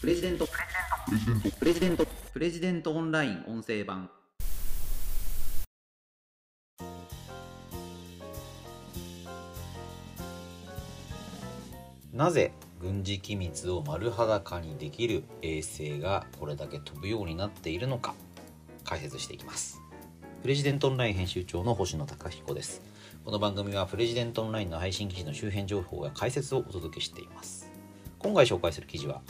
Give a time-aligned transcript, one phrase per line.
[0.00, 0.48] プレジデント。
[1.58, 2.06] プレジデント。
[2.32, 4.08] プレジデントオンライン音声版。
[12.14, 18.14] なぜ軍事機密を丸裸にできる衛星がこれだけ飛ぶようになっているのか
[18.84, 19.82] 解説していきます。
[20.40, 22.80] プレジデントオンライン編集長の星野貴彦です。
[23.22, 27.70] この番組はプレジデントオンラインの配信記事の周辺情報や解説をお届けしています。
[28.18, 29.20] 今回紹介する記事は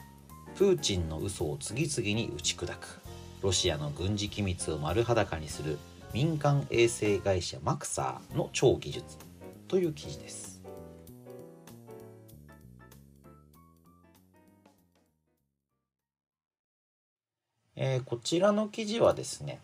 [0.61, 3.01] プーチンの嘘を次々に打ち砕く。
[3.41, 5.79] ロシアの軍事機密を丸裸にする
[6.13, 9.17] 民間衛星会社マクサーの超技術
[9.69, 10.61] という記事です。
[17.75, 19.63] えーこちらの記事はですね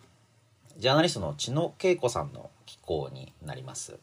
[0.79, 3.99] ジャーナリストの千野恵子さんの寄稿になります。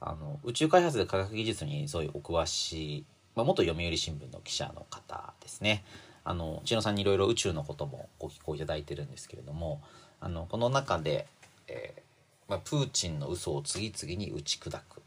[0.00, 3.04] あの宇宙開発で科学技術にそういうお詳しい、
[3.36, 5.84] まあ、元読売新聞の記者の方ですね。
[6.24, 9.82] あの千野さんにいろいろ宇宙のこともご寄稿いただいてるんですけれども
[10.20, 11.26] あのこの中で、
[11.68, 12.00] えー
[12.48, 15.02] まあ、プーチンの嘘を次々に打ち砕く。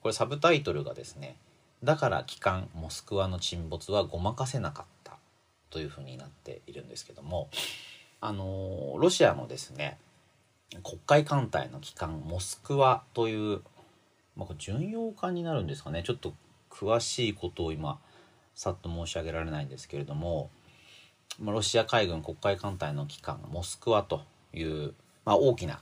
[0.00, 1.36] これサブタイトルがですね
[1.84, 5.18] 「だから機関モスクワの沈没はごまかせなかった」
[5.70, 7.50] というふうになっているんですけども
[8.20, 9.98] あのロシアのですね
[10.82, 13.62] 黒海艦隊の機関モスクワという、
[14.36, 16.02] まあ、これ巡洋艦になるんですかね。
[16.02, 16.32] ちょっと
[16.70, 18.00] 詳しいことを今
[18.54, 20.50] さっと申し上げられないんですけれども、
[21.40, 24.22] まあ、ロシア海軍黒海艦隊の機関モスクワと
[24.52, 25.80] いう、まあ、大きな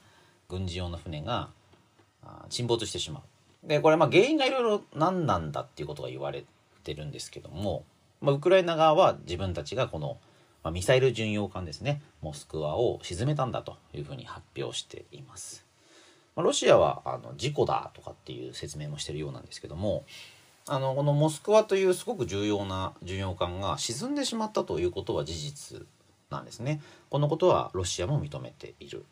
[0.49, 1.51] 軍事用の船が
[2.49, 3.69] 沈没してしまう。
[3.69, 6.45] でこれまあ原因がいろいろ何なんだっていうことが言われ
[6.83, 7.85] てるんですけども、
[8.21, 10.19] まあ、ウクライナ側は自分たちがこの、
[10.63, 15.67] まあ、ミサイル巡洋艦ですねモスクワを沈めたんだというふうに発表しています。
[16.37, 20.05] ま、ロシアはあの事故だとかっていう説明もしてるようなんですけども
[20.67, 25.87] あのこのモスクワというすごく重要な巡洋艦が沈んでしまったということは事実
[26.31, 26.81] なんですね。
[27.09, 29.05] このことはロシアも認めている。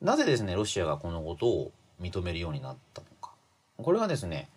[0.00, 3.32] なぜですねロシアがこのことを認めるようになったのか。
[3.76, 4.48] これはですね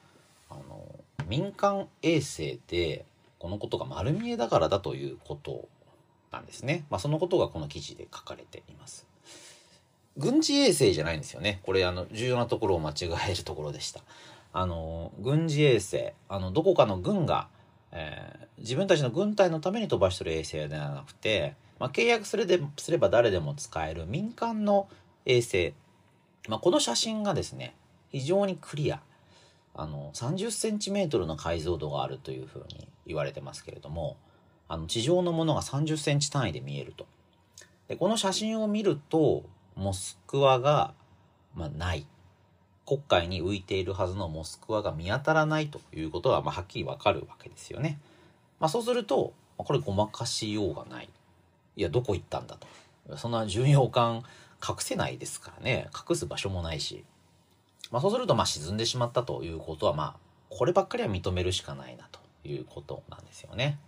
[0.49, 0.85] あの
[1.27, 3.05] 民間衛星で
[3.39, 5.67] このことが丸見えだからだということ
[6.31, 6.85] なんですね。
[6.89, 9.05] まあ、そのことがこの記事で書かれています。
[10.17, 11.59] 軍事衛星じゃないんですよね。
[11.63, 14.01] これあの重要なところを間違えるところでした。
[14.53, 17.47] あの軍事衛星あのどこかの軍が、
[17.91, 22.45] えー自分たちの軍隊のために飛ばしてる衛星ではなくて、まあ、契約すれ
[22.77, 24.87] すれば誰でも使える民間の
[25.25, 25.73] 衛星、
[26.47, 27.75] まあ、この写真がですね
[28.09, 29.01] 非常にクリア。
[29.73, 34.17] あの30センチメートルの解像度があるというふうに言われてますけれども
[34.67, 37.07] あの地上のものが30センチ単位で見えると。
[37.87, 39.43] でこの写真を見ると
[39.75, 40.93] モスクワが、
[41.55, 42.05] まあ、ない。
[42.85, 47.99] 黒海に浮いているはずのモスクワが見当たらないということは、まあ、はっきりわかるわけですよね。
[48.59, 51.09] まあ、そうするとこれごまかしようがない。
[51.77, 52.67] いやどこ行ったんだと。
[53.17, 54.23] そんな巡洋艦
[54.67, 57.03] 隠せないですからね隠す場所もないし、
[57.89, 60.15] まあ、そうするとまあ沈んでしまったということはまあ
[60.49, 63.79] こればっかりは認めるしかないなということなんですよね。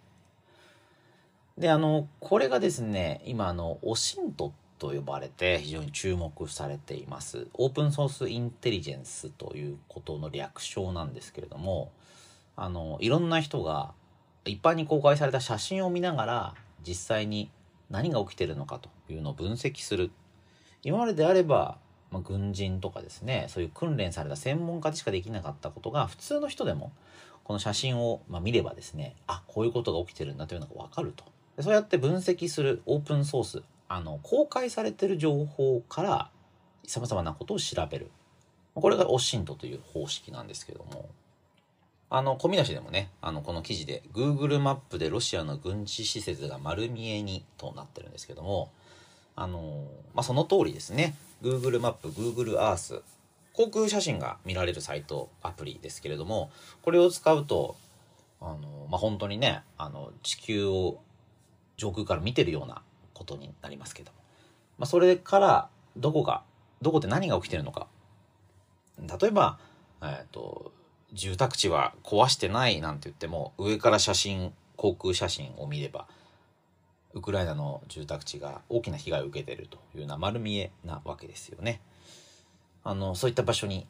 [1.57, 4.51] であのこれがですね今あのオシント
[4.83, 7.47] と呼ばれて非常に注目されています。
[7.53, 11.93] オープンソースインテリジェンスということの略称なんですけれども
[12.57, 13.93] あのいろんな人が
[14.43, 16.53] 一般に公開された写真を見ながら
[16.85, 17.49] 実際に
[17.89, 20.11] 何が起きてるのかというのを分析する。
[20.83, 21.77] 今までであれば、
[22.11, 26.91] まあ、軍人とかですねそういう訓練された専門家でしかできなかったことが普通の人でも
[27.45, 31.23] この写真をまあ見ればですねあこういうことが起きてるんだというのが分かると。
[31.61, 36.29] そうやって分析するオープンソースあの公開されてる情報から
[36.85, 38.11] さまざまなことを調べる。
[38.75, 41.09] これがオシントという方式なんですけども。
[42.15, 48.71] あの小見出しでもねあのこの記事で Google マップでロシアの軍事施設が丸見えにとなってるんですけども
[49.35, 51.15] あの、まあ、その通りですね。
[51.41, 53.01] Google マップ Google Earth
[53.53, 56.51] 航空写真が見られるサイトアプリですけれども
[56.83, 57.75] これを使うと
[58.39, 61.01] あの、まあ、本当にねあの地球を
[61.77, 62.83] 上空から見てるような
[63.13, 64.17] ことになりますけども、
[64.77, 66.43] まあ、それからどこが
[66.81, 67.87] どこで何が起きてるのか
[68.99, 69.59] 例えば、
[70.01, 70.71] えー、と
[71.13, 76.07] 住宅地は壊してないなんて言っても上から写真航空写真を見れば
[77.13, 81.79] ウクライナの住宅地が大きな被害を受けてるというような丸見えなわけですよね。
[82.83, 83.85] あのそういった場所に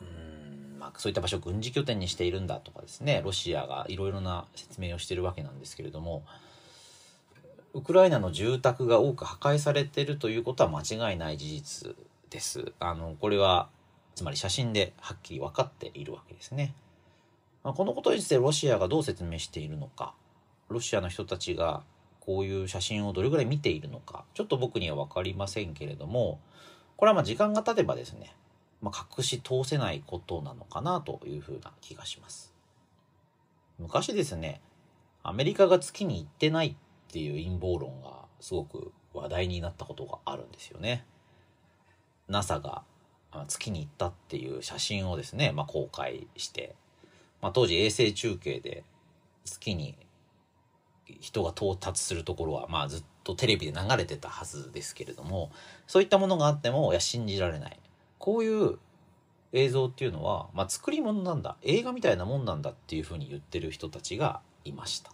[0.00, 6.24] うん、まあ、そういった場所を軍事拠点にしているんだとかですねロシアがいろいろな説明をしてるわけなんですけれども
[7.74, 11.96] ウクライナの住宅が多く破壊されているということは間違いない事実
[12.30, 12.72] です。
[12.78, 13.68] あのこれは
[14.14, 16.72] つまり写真ではっきり分かっているわけですね。
[17.64, 20.14] まあ、このことについてロシアがどう説明しているのか
[20.68, 21.82] ロシアの人たちが
[22.20, 26.40] こういう写真をどれぐらい見ているのかちょっと僕には分かりませんけれども
[26.96, 28.36] これはまあ時間が経てばですね、
[28.82, 32.54] まあ、隠し通せないことなのかなというふうな気がします
[33.78, 34.60] 昔ですね
[35.22, 36.76] アメリカが月に行ってない
[37.14, 41.06] っていう陰謀論がすごく話題になったことがあるんですよね
[42.28, 42.82] NASA が
[43.46, 46.74] 月に行ったっていう写真をですね、まあ、公開して、
[47.40, 48.82] まあ、当時衛星中継で
[49.44, 49.96] 月に
[51.20, 55.52] 人が到達するところは、まあ、ずっとテレビで流れてたはずですけれども
[55.86, 57.78] そういったものがあってもいや信じられない
[58.18, 58.78] こういう
[59.52, 65.12] 映像っていうのは、まあ、作り物なんだ映画みたいなもんなんだっていうふうに言ってる人たちがいました。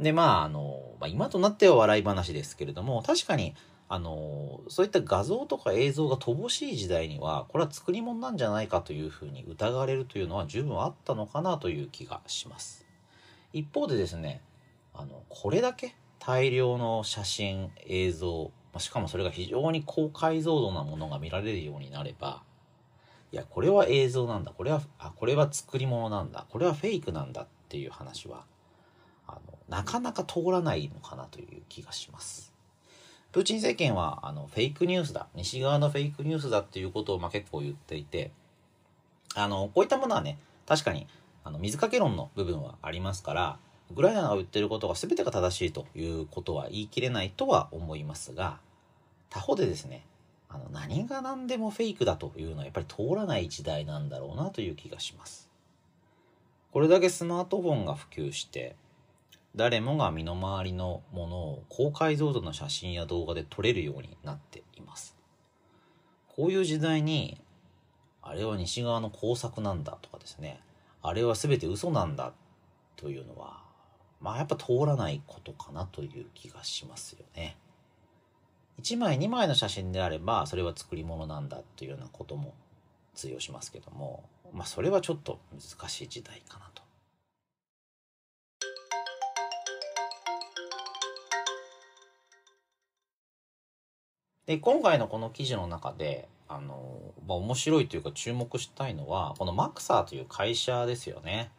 [0.00, 3.54] でまああの、まあ、今となっては笑い話ですけれども確かに
[3.88, 12.86] あのそういった画像とか映像が乏しい時代にはこれは作り物なんじゃないかというふうに疑われるというのは十分あったのかなという気がします。
[13.52, 14.42] 一方でですね
[14.94, 22.42] あのこれだけ大量の写真映像しかもそれが非常に高解像度なものが見られるようになれば
[23.32, 28.44] いやこれは映像なんだこれはあこれは作り物なんだこれはフェイクなんだっていう話は
[29.26, 32.52] あのなかなか通らないのかなという気がします。
[33.32, 38.32] プーチン政権はあのフェイクニュースだ西側のフェイクニュースだっていうことをまあ結構言っていて
[39.36, 40.36] あのこういったものはね
[40.66, 41.06] 確かに
[41.44, 43.58] あの水かけ論の部分はありますから
[43.92, 48.58] ウクライナが言ってることが全てが正しいということは言い切れないとは思いますが
[49.28, 50.04] 他方でですね
[50.48, 55.48] あの何が何でもフェイクだというのはやっぱり通らない時代なんだろうなという気がします。
[56.72, 58.74] これだけスマートフォンが普及して
[59.56, 65.16] 誰もが身の回りのものを高解像度の写真や動画で撮れるようになっています。
[66.28, 67.40] こういう時代に
[68.22, 70.60] あれは西側の工作なんだとかですね
[71.02, 72.32] あれは全て嘘なんだ
[72.96, 73.62] というのは
[74.20, 77.56] まあやっぱ通らないことかなという気がしますよね。
[78.80, 82.54] 1枚2枚の写真であればそれは作り物なんだというようなことも
[83.14, 86.82] 通用しますけどもまあそれはちょっと難しい時代かなと。
[94.50, 101.52] で今回のこの記事の中であの、まあ、面白いというか注目したいのはこのマクサーという会社ですよね。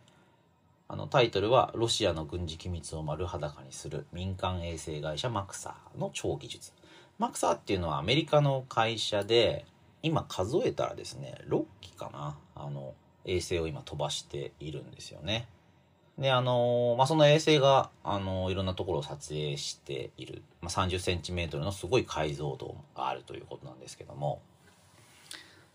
[0.89, 6.73] あのタイトルは「ロシアの軍事機密を丸裸にする民間衛星会社マクサーの超技術」
[7.17, 9.65] マクサーっていうのはアメリカの会社で
[10.03, 15.47] 今数えたらですね6機かなあの衛星を今飛ばしているんですよね。
[16.21, 24.39] であのまあ、その衛星があのいろんなところを撮影している、まあ、3 0センチメートルのすごい解像度があるということなんですけども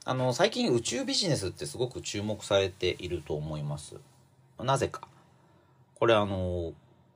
[0.09, 3.97] あの最近宇宙ビジネスってすごく注目されていると思います。
[4.61, 5.09] なぜか。
[5.97, 6.75] これあの、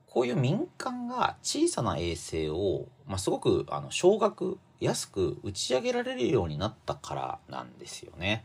[0.09, 8.44] こういう民間が小さな衛星を、まあ、すごくあの少額安く打ち上げられるようになったからなんですよね。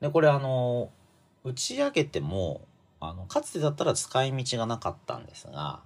[0.00, 0.90] で、これあの、
[1.44, 2.62] 打ち上げても、
[3.04, 5.80] あの、かつてだったら使い道がなかったんですが、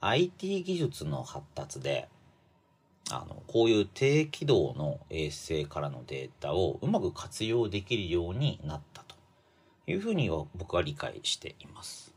[0.00, 2.08] IT 技術の発達で、
[3.10, 9.16] あの、こういう低軌道の衛星からのデータをうまく活用できるようになったと
[9.88, 12.14] いうふうに僕は理解しています。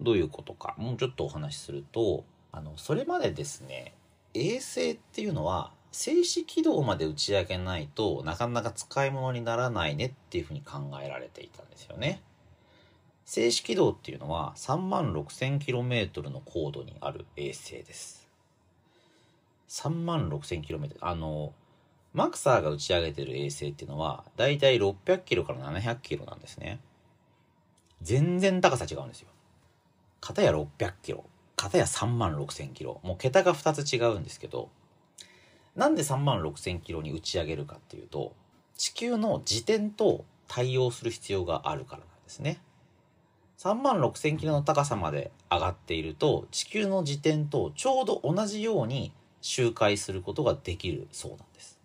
[0.00, 3.94] どういうことか、もうちょっとお話しすると、あの、それまでですね、
[4.34, 12.22] 衛星っていうのは静止軌道まで打ち上げないとなかなか使い物にならないねっていうふうに考えられていたんですよね。
[13.24, 18.28] 静止軌道っていうのは3万 6000km の高度にある衛星です。
[19.68, 20.96] 3万 6000km。
[21.00, 21.54] あの、
[22.12, 26.78] マクサーが打ち上げてる衛星っていうのは、だいたい600キロから700キロなんですね。
[28.02, 29.28] 全然高さ違うんですよ。
[30.20, 31.24] 片や600キロ、
[31.56, 33.00] 片や3万6000キロ。
[33.02, 34.68] もう桁が2つ違うんですけど、
[35.74, 38.34] なんで3万6000キロに打ち上げるかっていうと、
[38.76, 42.60] 地球の自転と対応する必要があるからなんですね。
[43.62, 51.78] 3万6000キロの高さまで上がっていると、地球の自転とちょうど同じように周回することができるそうなんです。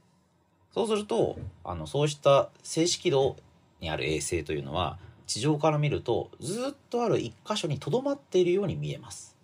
[0.73, 3.35] そうすると、あの、そうした静止軌道
[3.79, 9.37] にある衛星というのは、地上から見るとずっとある一箇所にとどまっているように見えます。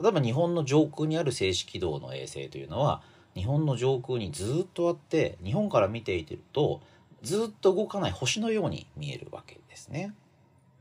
[0.00, 3.02] 例えば日本の上空にある静止軌道の衛星というのは、
[3.34, 6.82] 日本の上空にずっとあって、日本から見ていてると、
[7.24, 10.14] ずっと動かない星のように見えるわけですね。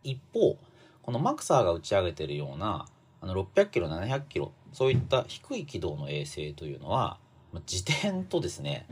[0.04, 0.58] 一方、
[1.04, 2.86] このマクサーが打ち上げてるような、
[3.22, 7.18] あの600キロ、700キロそういった低い軌道の衛星というのは
[7.70, 8.88] 自転とですね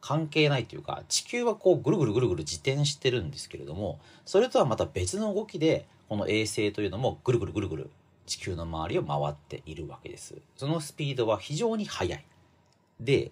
[0.00, 7.90] 関係ないというか地球はこうぐるぐるぐるぐる自転してるんですけれどもそれとはまた別の動きでこの衛星というのもぐるぐるぐるぐる
[8.26, 10.36] 地球の周りを回っているわけです。
[10.56, 12.24] そのスピードは非常に速い。
[13.00, 13.30] で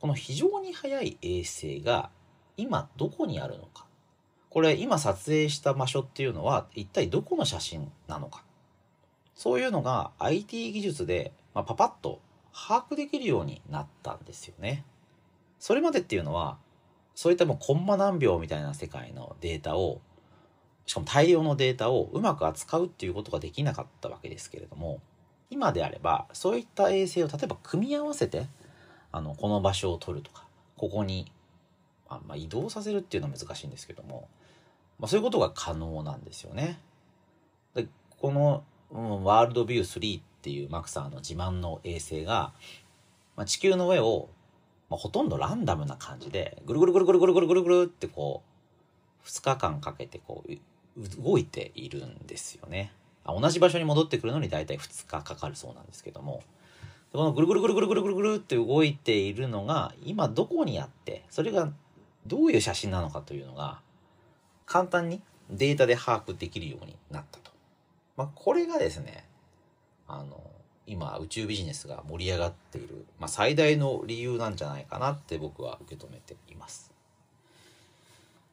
[0.00, 2.10] この非常に速い衛星が
[2.56, 3.85] 今どこにあるのか。
[4.50, 8.42] これ今撮影した場所っていうのは一体どこの写真なのか
[9.34, 12.20] そういうのが IT 技術で、まあ、パパッと
[12.52, 14.84] 把握できるようになったんですよね。
[15.58, 16.56] それまでっていうのは
[17.14, 20.00] そういったもうコンマ何秒みたいな世界のデータを
[20.86, 25.00] しかも大量のデータをうまく扱うっていうことができなかったわけですけれども
[25.50, 28.46] 今であればそういった衛星を例えば組み合わせて
[29.12, 31.32] あのこの場所を取るとかここに
[32.08, 34.28] あ、まあ、移動させるっていうのは難しいんですけども、
[34.98, 36.80] まあ、そういうことが可能なんですよね。
[37.74, 37.86] で
[38.18, 42.52] この、うん、ワールドビュー3っていうマクサーの自慢の衛星が、
[43.36, 44.28] まあ、地球の上を、
[44.88, 48.42] まあ、ほとんどランダムな感じでぐるぐるぐるぐるぐるぐるぐるぐるってこ
[49.24, 52.92] う2日間かけてこう動いているんですよね。
[53.26, 56.44] 同じ場所に戻ってくるのに大体2日かかるそうなんですけども
[57.12, 61.72] このぐるぐるぐるぐるぐるぐるぐるって動いているのが今どこにあってそれが
[62.26, 63.80] どういう写真なのかというのが
[64.66, 67.50] 簡単にデータで把握できるようになったと。
[68.16, 69.24] まあ、これがですね
[70.08, 70.40] あの
[70.86, 76.92] 今宇宙ビジネスが盛り上がっている、まあ、最大の理由なんじゃないかなって僕は受け止めています。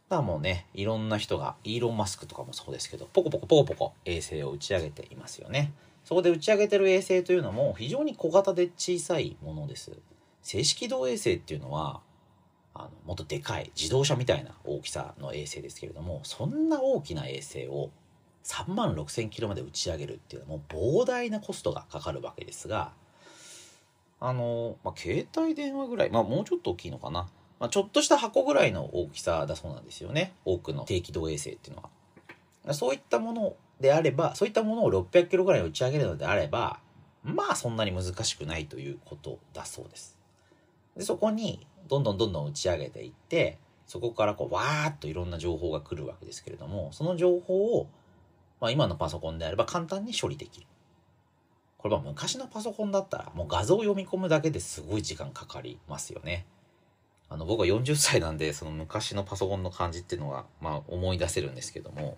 [0.10, 5.72] だからもうねいろんな人がイーロン・マスクとかもそうですけどポコポコポコポコ衛星を打ち上げていますよね。
[6.06, 9.92] そこで打ち上げてる衛星というのも非常に小型で小さいものです。
[10.42, 12.02] 静止軌道衛星っていうのは
[12.76, 17.92] あのもっとでかい自動車みたいな大きさの衛星ですけれどもそんな大きな衛星を
[18.44, 22.92] 3万6,000キロまで打ち上げるっていうのはもう膨大なコストがかかるわけですが
[24.20, 31.90] あの、まあ、携帯電話ぐらい、まあ、もうちょっと大きいのかな、まあ、ちょっとした箱ぐらいの大きさだそうなんですよね多くの低軌道衛星っていうのは。
[32.74, 36.80] そういったものであればそういったものを600キロぐらい打ち上げるのであれば
[37.24, 40.18] まあそんなに難しくないということだそうです。
[40.98, 43.58] でそこにどんどんどんどん打ち上げていって
[43.88, 47.88] そこからこうわーっといろんな情報が来るわけですけれどもその情報を、
[48.62, 50.68] まあ、今のパソコンであれば簡単に処理できる。
[51.78, 56.46] これは昔のパソコンだったらもう画像を読み込むだけですごい時間かかりますよね。
[57.30, 62.18] あの僕は40歳なんでその昔のパソコンの感じっていうのはまあ思い出せるんですけども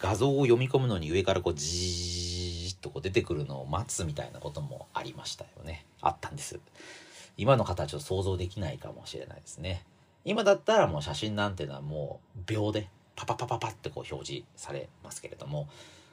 [0.00, 5.86] 画像を読み込むのに上からこうじーっとこう出てくるのを待つみたいなこともありましたよね。
[6.00, 6.58] あったんです。
[7.36, 9.84] 今の方はちょっと想像できないかもしれないですね。
[10.24, 15.68] 今だったらもう写真なんていうのはもう秒でパパパパパってこう表示されますけれども、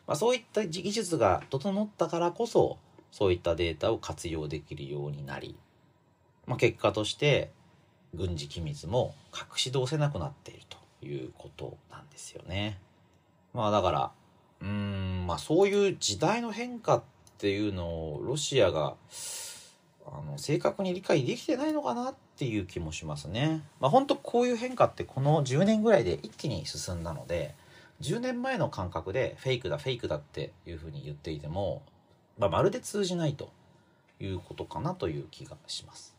[0.08, 2.78] まあ、そういった技術が整ったからこそ
[3.12, 5.56] そういったデータを活用できるようになり、
[6.46, 7.52] まあ、結果として
[8.14, 12.80] 軍事機密も隠し通せなくなっているということなんですよね。
[13.54, 14.12] まあだから、
[14.62, 17.04] うん、まあそういう時代の変化っ
[17.38, 18.96] ていうのをロシアが、
[20.12, 23.64] あの、正確に理解できてないのかなっていう気もしますね。
[23.80, 27.56] まあ本当こういう変化ってこの10年ぐらいで一気に進んだので、
[28.02, 31.82] 10年前の感覚でフェイクだフェイクだっていうふうに言っていても、
[32.38, 33.52] まあ、まるで通じないと
[34.20, 36.16] いうことかなという気がします。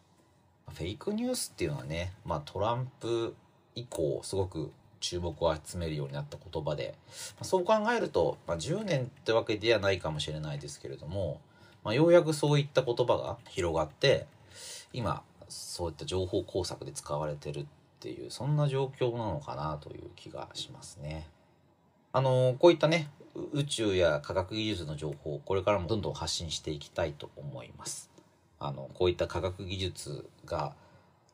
[0.68, 3.34] フェイクニュースっていうのはね、まあ、トランプ
[3.74, 6.94] 以降すごく注目を集めるようになった言葉で、
[7.36, 11.40] まあ、そう考えると、まあ、10年ってわけではないかもしれないですけれども、
[11.84, 14.26] まあ、ようやくそういった言葉が広がって
[14.92, 17.66] 今そういった情報工作で使われてるっ
[18.00, 21.28] ていうそんな状況なのかなという気がしますね。
[22.12, 23.10] あのこういったね
[23.52, 28.10] 宇宙や科学技術の情報をこれからもどんどん発信していきたいと思います。
[28.60, 30.74] あのこういった科学技術が、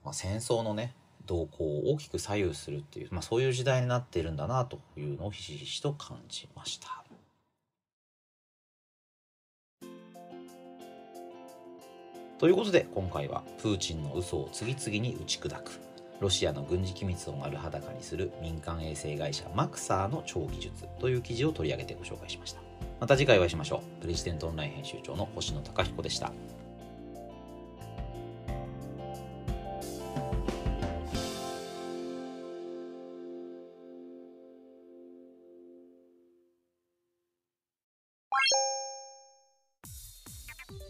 [0.04, 0.94] まあ、戦争のね
[1.26, 7.03] 動向を大きく左右するっていう、まあ、そういう時代になっているんだなというのをひしひしと感じました。
[12.38, 15.80] ということで今回はプーチンの嘘を次々に打ち砕く。
[16.20, 22.60] ロシアの軍事機密を丸裸にする民間衛星会社マクサーの超技術という記事を取り上げてご紹介しました。
[23.00, 24.02] また次回お会いしましょう。
[24.02, 26.32] プレジデントオンライン編集長の星野貴彦でした。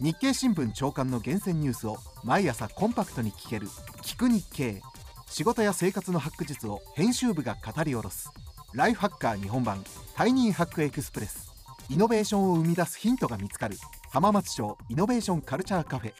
[0.05, 3.67] 日経新聞長官の厳選ニュースを毎朝コンパクトに聞ける
[4.05, 4.79] 「聞く日経」
[5.25, 8.29] 仕事や生活のハック術を編集部が語り下ろす。
[8.75, 9.83] ライフハッカー日本版。
[10.13, 11.49] Tiny Hack Express。
[11.89, 13.79] イノベーションを生み出すヒントが見つかる。
[14.11, 16.13] 浜松町イノベーションカルチャーカフェ。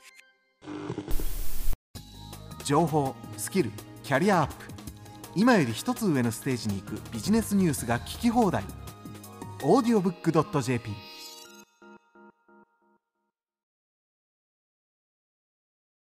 [2.64, 4.66] 情報スキルキャリアアップ。
[5.36, 8.64] 今より一つ上のステージに行くビジネスニュースが聞き放題。
[9.62, 9.80] オ